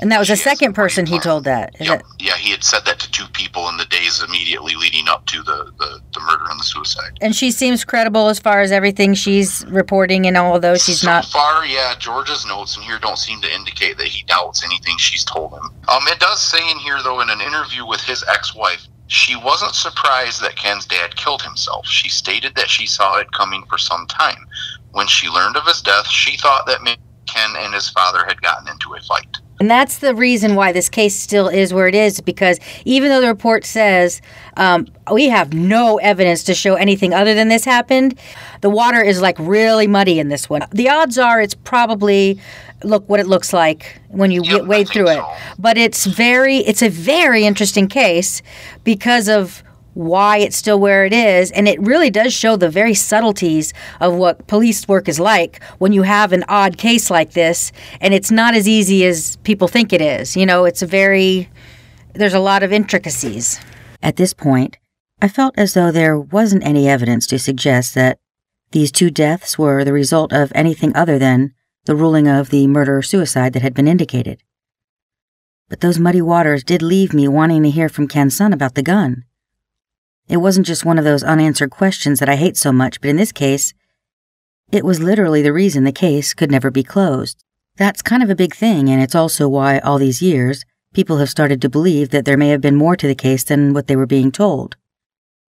[0.00, 1.74] And that was the second person he told that.
[1.80, 2.00] Yep.
[2.00, 5.26] it- Yeah, he had said that to two people in the days immediately leading up
[5.26, 7.18] to the, the, the murder and the suicide.
[7.20, 11.08] And she seems credible as far as everything she's reporting, and all although she's so
[11.10, 11.24] not.
[11.26, 15.24] far, yeah, George's notes in here don't seem to indicate that he doubts anything she's
[15.24, 15.70] told him.
[15.88, 19.74] Um, it does say in here, though, in an interview with his ex-wife, she wasn't
[19.74, 21.86] surprised that Ken's dad killed himself.
[21.86, 24.46] She stated that she saw it coming for some time.
[24.92, 28.40] When she learned of his death, she thought that maybe Ken and his father had
[28.42, 29.36] gotten into a fight.
[29.58, 33.20] And that's the reason why this case still is where it is, because even though
[33.20, 34.20] the report says
[34.56, 38.18] um, we have no evidence to show anything other than this happened,
[38.60, 40.62] the water is like really muddy in this one.
[40.72, 42.38] The odds are it's probably
[42.84, 45.24] look what it looks like when you Yep, wade through it.
[45.58, 48.42] But it's very, it's a very interesting case
[48.84, 49.62] because of
[49.96, 51.50] why it's still where it is.
[51.52, 55.92] And it really does show the very subtleties of what police work is like when
[55.92, 57.72] you have an odd case like this.
[58.00, 60.36] And it's not as easy as people think it is.
[60.36, 61.48] You know, it's a very,
[62.12, 63.58] there's a lot of intricacies.
[64.02, 64.76] At this point,
[65.22, 68.18] I felt as though there wasn't any evidence to suggest that
[68.72, 71.54] these two deaths were the result of anything other than
[71.86, 74.42] the ruling of the murder suicide that had been indicated.
[75.70, 78.82] But those muddy waters did leave me wanting to hear from Ken's son about the
[78.82, 79.24] gun.
[80.28, 83.16] It wasn't just one of those unanswered questions that I hate so much, but in
[83.16, 83.72] this case,
[84.72, 87.44] it was literally the reason the case could never be closed.
[87.76, 91.30] That's kind of a big thing, and it's also why, all these years, people have
[91.30, 93.94] started to believe that there may have been more to the case than what they
[93.94, 94.76] were being told.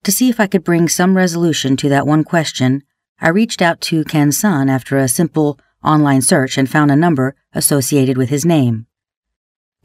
[0.05, 2.83] To see if I could bring some resolution to that one question,
[3.21, 7.35] I reached out to Ken's son after a simple online search and found a number
[7.55, 8.87] associated with his name.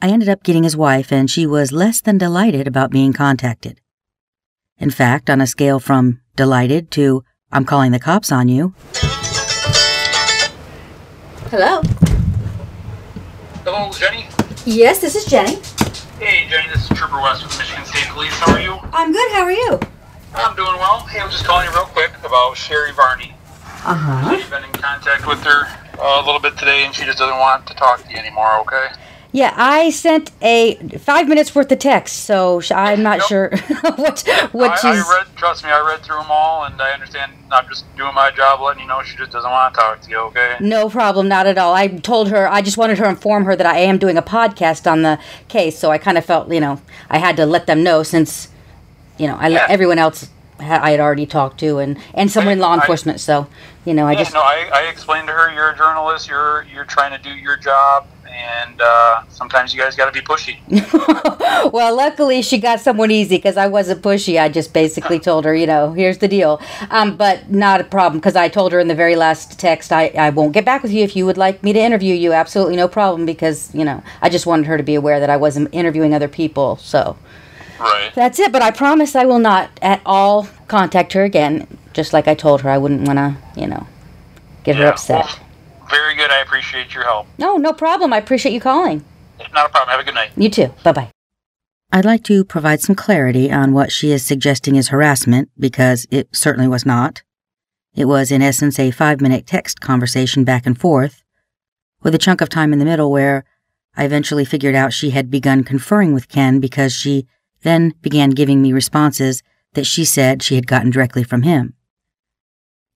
[0.01, 3.80] I ended up getting his wife, and she was less than delighted about being contacted.
[4.81, 8.73] In fact, on a scale from delighted to I'm calling the cops on you,
[11.51, 11.83] Hello.
[13.63, 14.25] Hello, Jenny.
[14.65, 15.57] Yes, this is Jenny.
[16.17, 18.33] Hey, Jenny, this is Trooper West with Michigan State Police.
[18.39, 18.79] How are you?
[18.91, 19.31] I'm good.
[19.33, 19.79] How are you?
[20.33, 21.01] I'm doing well.
[21.01, 23.35] Hey, I'm just calling you real quick about Sherry Varney.
[23.85, 24.29] Uh huh.
[24.33, 25.67] I've been in contact with her
[25.99, 28.59] uh, a little bit today, and she just doesn't want to talk to you anymore,
[28.61, 28.87] okay?
[29.33, 33.27] Yeah, I sent a five minutes worth of text, so I'm not Yep.
[33.27, 33.49] sure
[33.95, 35.05] what what I, she's.
[35.05, 38.13] I read, trust me, I read through them all, and I understand I'm just doing
[38.13, 40.57] my job letting you know she just doesn't want to talk to you, okay?
[40.59, 41.73] No problem, not at all.
[41.73, 44.21] I told her I just wanted her to inform her that I am doing a
[44.21, 45.17] podcast on the
[45.47, 48.49] case, so I kind of felt you know I had to let them know since
[49.17, 52.59] you know I let everyone else I had already talked to and and someone in
[52.59, 53.21] law I- enforcement.
[53.21, 53.47] So
[53.85, 56.63] you know I yeah, just no, I, I explained to her you're a journalist, you're
[56.73, 60.57] you're trying to do your job, and uh, sometimes you guys got to be pushy.
[61.73, 64.39] well, luckily she got someone easy because I wasn't pushy.
[64.39, 66.61] I just basically told her, you know, here's the deal.
[66.89, 70.07] Um, but not a problem because I told her in the very last text, I,
[70.09, 72.33] I won't get back with you if you would like me to interview you.
[72.33, 75.37] Absolutely no problem because, you know, I just wanted her to be aware that I
[75.37, 76.77] wasn't interviewing other people.
[76.77, 77.17] So
[77.79, 78.11] Right.
[78.13, 78.51] that's it.
[78.51, 81.67] But I promise I will not at all contact her again.
[81.93, 83.87] Just like I told her, I wouldn't want to, you know,
[84.63, 85.25] get her upset.
[85.25, 85.39] well,
[85.91, 86.31] very good.
[86.31, 87.27] I appreciate your help.
[87.37, 88.13] No, no problem.
[88.13, 89.03] I appreciate you calling.
[89.39, 89.89] It's Not a problem.
[89.89, 90.31] Have a good night.
[90.35, 90.73] You too.
[90.83, 91.11] Bye bye.
[91.91, 96.29] I'd like to provide some clarity on what she is suggesting is harassment, because it
[96.33, 97.21] certainly was not.
[97.93, 101.23] It was, in essence, a five minute text conversation back and forth,
[102.01, 103.43] with a chunk of time in the middle where
[103.97, 107.27] I eventually figured out she had begun conferring with Ken because she
[107.63, 111.73] then began giving me responses that she said she had gotten directly from him.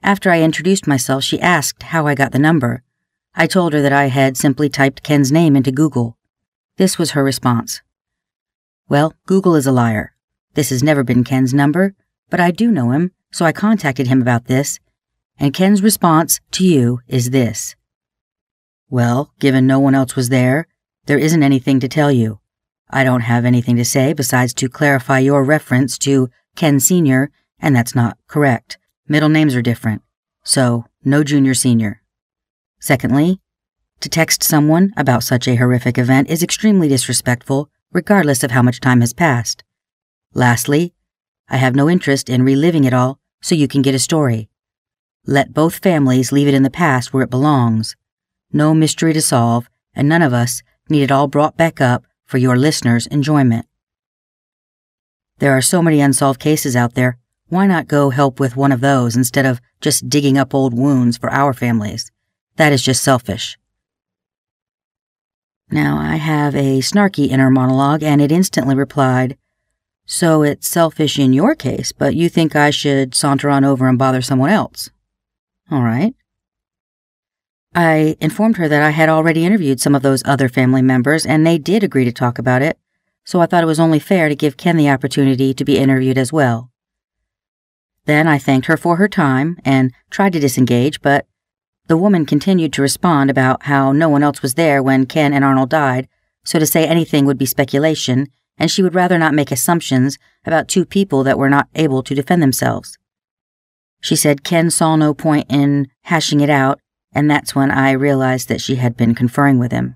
[0.02, 2.84] After I introduced myself, she asked how I got the number.
[3.38, 6.18] I told her that I had simply typed Ken's name into Google.
[6.78, 7.82] This was her response.
[8.88, 10.16] Well, Google is a liar.
[10.54, 11.96] This has never been Ken's number,
[12.30, 14.80] but I do know him, so I contacted him about this,
[15.38, 17.76] and Ken's response to you is this.
[18.90, 20.68] Well, given no one else was there,
[21.06, 22.40] there isn't anything to tell you.
[22.90, 27.32] I don't have anything to say besides to clarify your reference to Ken Sr.
[27.60, 28.78] and that's not correct.
[29.10, 30.04] Middle names are different.
[30.44, 32.02] So, no junior senior.
[32.86, 33.42] Secondly,
[34.00, 38.80] to text someone about such a horrific event is extremely disrespectful, regardless of how much
[38.80, 39.64] time has passed.
[40.36, 40.94] Lastly,
[41.50, 44.50] I have no interest in reliving it all so you can get a story.
[45.26, 47.96] Let both families leave it in the past where it belongs.
[48.54, 52.38] No mystery to solve, and none of us need it all brought back up for
[52.38, 53.66] your listeners' enjoyment.
[55.40, 57.18] There are so many unsolved cases out there,
[57.48, 61.18] why not go help with one of those instead of just digging up old wounds
[61.18, 62.12] for our families?
[62.58, 63.58] That is just selfish.
[65.72, 69.38] Now I have a snarky inner monologue and it instantly replied,
[70.06, 73.98] So it's selfish in your case, but you think I should saunter on over and
[73.98, 74.90] bother someone else?
[75.72, 76.14] All right.
[77.74, 81.46] I informed her that I had already interviewed some of those other family members and
[81.46, 82.78] they did agree to talk about it,
[83.26, 86.18] so I thought it was only fair to give Ken the opportunity to be interviewed
[86.18, 86.72] as well.
[88.06, 91.26] Then I thanked her for her time and tried to disengage, but
[91.88, 95.46] the woman continued to respond about how no one else was there when Ken and
[95.46, 96.08] Arnold died,
[96.44, 100.68] so to say anything would be speculation, and she would rather not make assumptions about
[100.68, 102.98] two people that were not able to defend themselves.
[104.02, 106.80] She said Ken saw no point in hashing it out,
[107.14, 109.96] and that's when I realized that she had been conferring with him.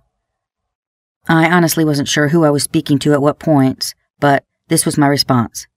[1.27, 4.97] I honestly wasn't sure who I was speaking to at what points, but this was
[4.97, 5.67] my response.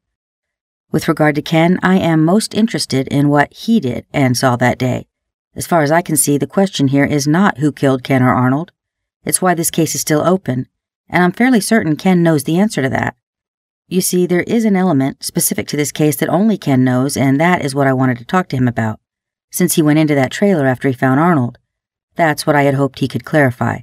[0.91, 4.79] With regard to Ken, I am most interested in what he did and saw that
[4.79, 5.07] day.
[5.55, 8.35] As far as I can see, the question here is not who killed Ken or
[8.35, 8.73] Arnold.
[9.25, 10.67] It's why this case is still open,
[11.09, 13.17] and I'm fairly certain Ken knows the answer to that.
[13.87, 17.39] You see, there is an element specific to this case that only Ken knows, and
[17.39, 18.99] that is what I wanted to talk to him about,
[19.51, 21.59] since he went into that trailer after he found Arnold.
[22.15, 23.81] That's what I had hoped he could clarify.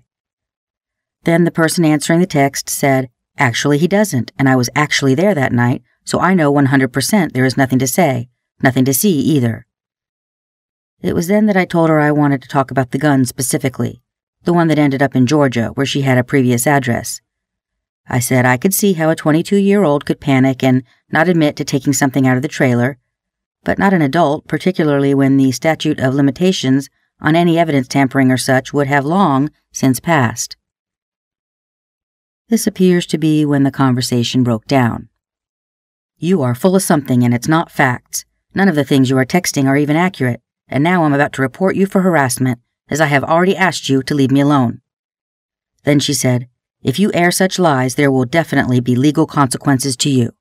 [1.24, 5.36] Then the person answering the text said, Actually, he doesn't, and I was actually there
[5.36, 8.30] that night, so I know 100% there is nothing to say,
[8.64, 9.68] nothing to see either.
[11.02, 14.02] It was then that I told her I wanted to talk about the gun specifically,
[14.44, 17.22] the one that ended up in Georgia, where she had a previous address.
[18.08, 21.56] I said I could see how a 22 year old could panic and not admit
[21.58, 22.98] to taking something out of the trailer,
[23.64, 26.90] but not an adult, particularly when the statute of limitations
[27.22, 30.58] on any evidence tampering or such would have long since passed.
[32.50, 35.08] This appears to be when the conversation broke down.
[36.18, 38.26] You are full of something and it's not facts.
[38.56, 41.42] None of the things you are texting are even accurate, and now I'm about to
[41.42, 44.82] report you for harassment, as I have already asked you to leave me alone.
[45.84, 46.48] Then she said,
[46.82, 50.32] If you air such lies, there will definitely be legal consequences to you.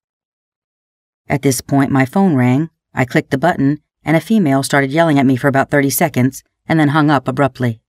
[1.29, 5.19] At this point, my phone rang, I clicked the button, and a female started yelling
[5.19, 7.81] at me for about 30 seconds and then hung up abruptly.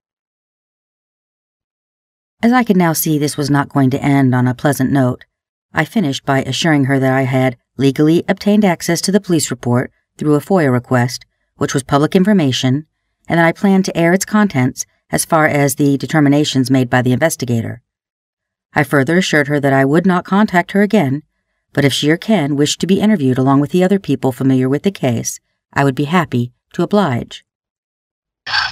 [2.42, 5.26] As I could now see this was not going to end on a pleasant note,
[5.74, 9.92] I finished by assuring her that I had legally obtained access to the police report
[10.18, 11.26] through a FOIA request,
[11.60, 12.88] which was public information,
[13.28, 17.02] and that I planned to air its contents as far as the determinations made by
[17.02, 17.82] the investigator.
[18.74, 21.24] I further assured her that I would not contact her again,
[21.72, 24.68] but if she or Ken wished to be interviewed along with the other people familiar
[24.68, 25.40] with the case,
[25.72, 27.46] I would be happy to oblige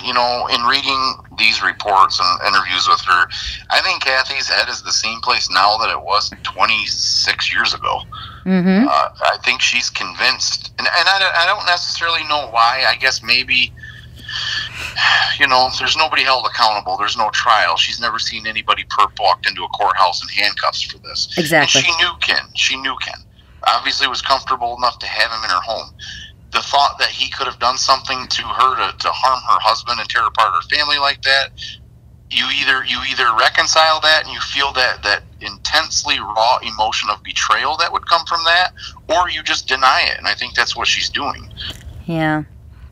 [0.04, 3.28] you know, in reading these reports and interviews with her,
[3.69, 8.02] I think Kathy's head is the same place now that it was 26 years ago.
[8.47, 8.88] Mm-hmm.
[8.88, 12.86] Uh, I think she's convinced, and, and I, I don't necessarily know why.
[12.88, 13.73] I guess maybe,
[15.39, 16.95] you know, there's nobody held accountable.
[16.95, 17.75] There's no trial.
[17.75, 21.38] She's never seen anybody perp walked into a courthouse in handcuffs for this.
[21.38, 21.81] Exactly.
[21.81, 22.47] And she knew Ken.
[22.55, 23.19] She knew Ken.
[23.67, 25.93] Obviously, was comfortable enough to have him in her home
[26.53, 29.99] the thought that he could have done something to her to, to harm her husband
[29.99, 31.49] and tear apart her family like that
[32.30, 37.22] you either you either reconcile that and you feel that that intensely raw emotion of
[37.24, 38.72] betrayal that would come from that
[39.10, 41.50] or you just deny it and i think that's what she's doing
[42.06, 42.44] Yeah.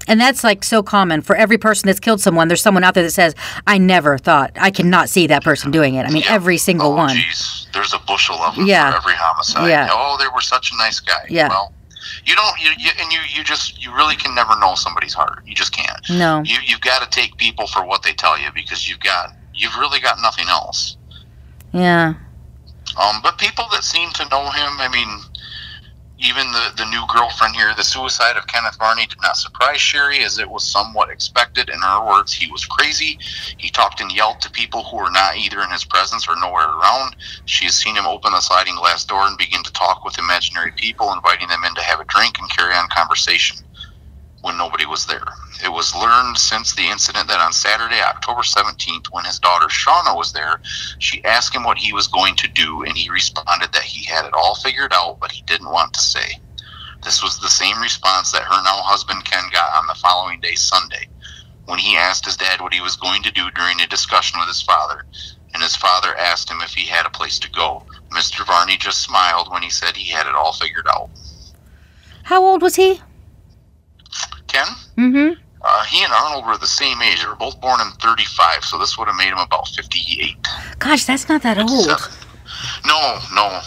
[0.08, 2.48] And that's like so common for every person that's killed someone.
[2.48, 3.34] There's someone out there that says,
[3.66, 6.34] "I never thought I cannot see that person doing it." I mean, Yeah.
[6.34, 7.16] every single oh, one.
[7.16, 8.92] Geez, there's a bushel of them Yeah.
[8.92, 9.68] for every homicide.
[9.68, 9.90] Yeah.
[9.92, 11.26] Oh, they were such a nice guy.
[11.28, 11.48] Yeah.
[11.50, 11.74] Well,
[12.26, 15.44] you don't, you, you and you, you just, you really can never know somebody's heart.
[15.46, 16.10] You just can't.
[16.10, 16.44] No.
[16.46, 19.76] You, you've got to take people for what they tell you because you've got, you've
[19.78, 20.98] really got nothing else.
[21.72, 22.14] Yeah.
[23.02, 25.20] Um, but people that seem to know him, I mean,
[26.20, 30.20] even the, the new girlfriend here, the suicide of Kenneth Varney did not surprise Sherry
[30.24, 31.70] as it was somewhat expected.
[31.70, 33.20] In her words, he was crazy.
[33.58, 36.70] He talked and yelled to people who were not either in his presence or nowhere
[36.70, 37.16] around.
[37.46, 40.72] She has seen him open the sliding glass door and begin to talk with imaginary
[40.78, 43.58] people, inviting them in to have a drink and carry on conversation
[44.42, 45.24] when nobody was there.
[45.64, 50.16] It was learned since the incident that on Saturday, October 17th, when his daughter Shauna
[50.16, 50.60] was there,
[51.00, 54.26] she asked him what he was going to do, and he responded that he had
[54.26, 56.40] it all figured out, but he didn't want to say.
[57.04, 60.56] This was the same response that her now husband Ken got on the following day,
[60.56, 61.08] Sunday,
[61.66, 64.48] when he asked his dad what he was going to do during a discussion with
[64.48, 65.06] his father,
[65.54, 67.84] and his father asked him if he had a place to go.
[68.12, 68.46] Mr.
[68.46, 71.10] Varney just smiled when he said he had it all figured out.
[72.24, 73.02] How old was he?
[74.48, 74.68] Ken?
[74.98, 75.42] Mm-hmm.
[75.68, 77.22] Uh, he and Arnold were the same age.
[77.22, 80.36] They were both born in 35, so this would have made him about 58.
[80.78, 81.88] Gosh, that's not that old.
[82.86, 83.62] No, no.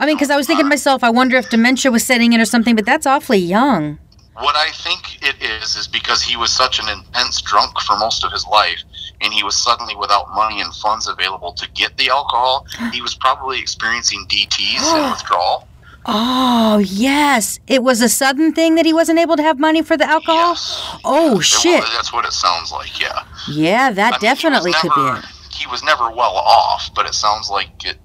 [0.00, 2.40] I mean, because I was thinking to myself, I wonder if dementia was setting in
[2.40, 3.98] or something, but that's awfully young.
[4.34, 8.24] What I think it is is because he was such an intense drunk for most
[8.24, 8.82] of his life,
[9.20, 12.66] and he was suddenly without money and funds available to get the alcohol.
[12.92, 15.68] He was probably experiencing DTs and withdrawal.
[16.06, 17.60] Oh, yes.
[17.66, 20.50] It was a sudden thing that he wasn't able to have money for the alcohol?
[20.50, 20.96] Yes.
[21.04, 21.80] Oh, It shit.
[21.80, 22.98] was- that's what it sounds like.
[23.00, 23.22] Yeah.
[23.48, 25.24] Yeah, that I mean, definitely could be never- it.
[25.54, 28.00] He was never well off, but it sounds like it,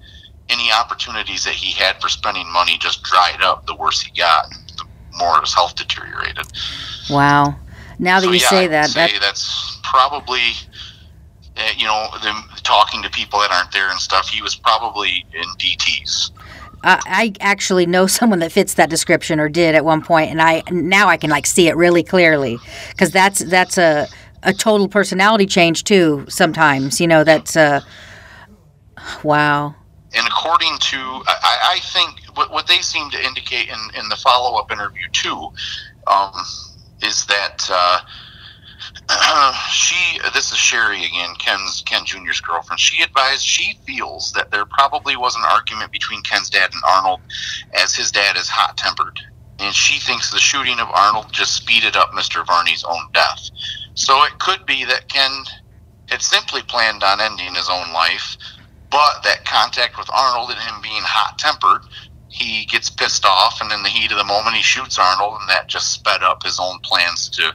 [0.48, 3.66] any opportunities that he had for spending money just dried up.
[3.66, 4.84] The worse he got, the
[5.16, 6.46] more his health deteriorated.
[7.10, 7.56] Wow.
[7.98, 10.52] Now that So, you yeah, say that, say that that's probably,
[11.56, 14.28] uh, you know, them talking to people that aren't there and stuff.
[14.28, 16.30] He was probably in DTS.
[16.82, 20.40] I, I actually know someone that fits that description or did at one point, and
[20.40, 22.58] I now I can like see it really clearly
[22.90, 24.06] because that's that's a
[24.42, 26.24] a total personality change too.
[26.28, 27.80] Sometimes you know that's uh,
[29.22, 29.74] wow.
[30.14, 34.08] And according to, I, I I think what, what they seem to indicate in, in
[34.08, 35.50] the follow up interview too,
[36.06, 36.32] um,
[37.02, 38.00] is that uh,
[39.70, 42.80] she, this is Sherry again, Ken's Ken Jr.'s girlfriend.
[42.80, 47.20] She advised she feels that there probably was an argument between Ken's dad and Arnold,
[47.74, 49.20] as his dad is hot tempered,
[49.58, 52.46] and she thinks the shooting of Arnold just speeded up Mr.
[52.46, 53.50] Varney's own death.
[53.94, 55.44] So it could be that Ken
[56.08, 58.36] had simply planned on ending his own life,
[58.90, 61.82] but that contact with Arnold and him being hot tempered,
[62.28, 65.48] he gets pissed off, and in the heat of the moment, he shoots Arnold, and
[65.50, 67.52] that just sped up his own plans to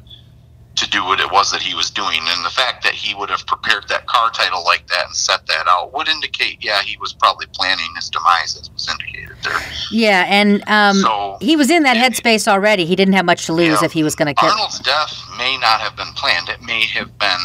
[0.76, 2.18] to do what it was that he was doing.
[2.20, 5.46] And the fact that he would have prepared that car title like that and set
[5.48, 9.60] that out would indicate, yeah, he was probably planning his demise, as was indicated there.
[9.92, 12.86] Yeah, and um, So- he was in that headspace already.
[12.86, 13.86] He didn't have much to lose Yeah.
[13.86, 14.50] if he was going to kill.
[14.50, 16.50] Arnold's death may not have been planned.
[16.50, 17.40] It may have been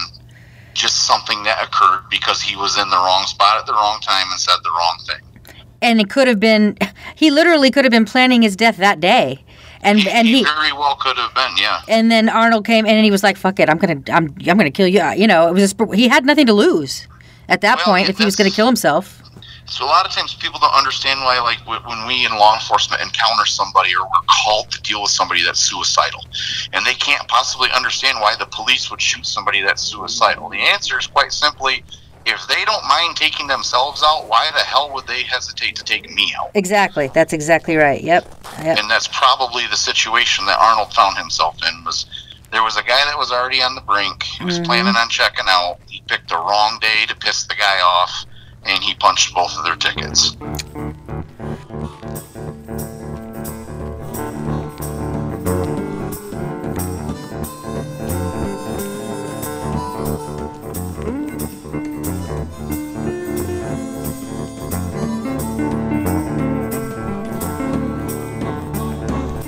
[0.72, 4.26] just something that occurred because he was in the wrong spot at the wrong time
[4.30, 5.50] and said the wrong thing.
[5.82, 6.76] and it could have been
[7.14, 9.44] he literally could have been planning his death that day
[9.82, 11.80] and and he very well could have been, yeah.
[11.88, 14.56] and then arnold came in and he was like fuck it i'm gonna i'm, I'm
[14.56, 17.06] gonna kill you uh, you know it was a, he had nothing to lose
[17.48, 19.22] at that Well, point if he was gonna kill himself
[19.66, 23.02] So a lot of times people don't understand why, like, when we in law enforcement
[23.02, 26.24] encounter somebody or we're called to deal with somebody that's suicidal,
[26.72, 30.48] and they can't possibly understand why the police would shoot somebody that's suicidal.
[30.48, 31.84] The answer is quite simply,
[32.28, 36.10] if they don't mind taking themselves out, why the hell would they hesitate to take
[36.10, 36.50] me out?
[36.54, 38.24] exactly that's exactly right yep
[38.62, 41.84] yep And that's probably the situation that Arnold found himself in.
[41.84, 42.06] Was
[42.50, 44.22] there was a guy that was already on the brink.
[44.22, 44.64] He was mm-hmm.
[44.64, 45.78] planning on checking out.
[45.86, 48.24] He picked the wrong day to piss the guy off,
[48.64, 50.36] and he punched both of their tickets.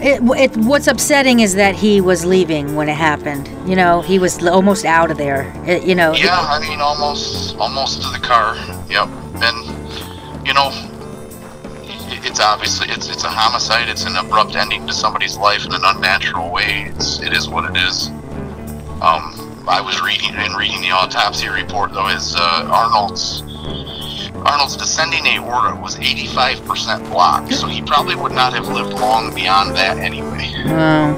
[0.03, 4.19] It, it, what's upsetting is that he was leaving when it happened you know he
[4.19, 8.19] was almost out of there It- you know Yeah, I mean, almost, almost to the
[8.19, 8.57] car.
[8.89, 9.09] Yep.
[9.43, 10.71] And you know,
[12.27, 13.89] it's obviously it's it's a homicide.
[13.89, 16.91] It's an abrupt ending to somebody's life in an unnatural way.
[16.95, 18.09] It's it is what it is.
[19.01, 22.09] Um, I was reading and reading the autopsy report though.
[22.09, 23.43] Is uh, Arnold's
[24.45, 29.77] Arnold's descending aorta was 85% blocked, so he probably would not have lived long beyond
[29.77, 30.53] that anyway.
[30.67, 31.15] Wow.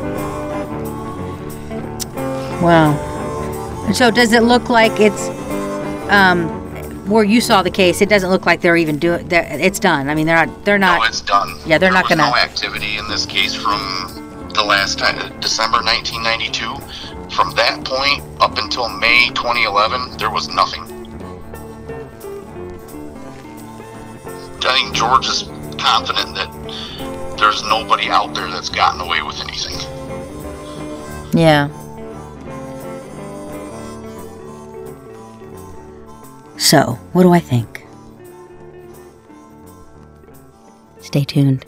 [2.63, 3.93] Wow.
[3.93, 5.29] So does it look like it's
[6.11, 6.49] um
[7.09, 8.01] where you saw the case?
[8.01, 9.27] It doesn't look like they're even doing.
[9.31, 10.09] It's done.
[10.09, 10.65] I mean, they're not.
[10.65, 11.01] They're not.
[11.01, 11.49] No, it's done.
[11.67, 15.83] Yeah, they're there not gonna- no activity in this case from the last time, December
[15.83, 16.77] 1992.
[17.35, 21.02] From that point up until May 2011, there was nothing.
[24.65, 25.43] I think George is
[25.79, 29.79] confident that there's nobody out there that's gotten away with anything.
[31.33, 31.69] yeah.
[36.59, 37.85] So, what do I think?
[41.01, 41.67] Stay tuned.